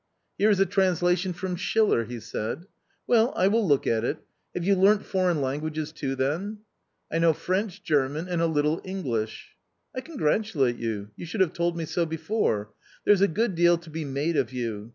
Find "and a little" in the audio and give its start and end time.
8.27-8.81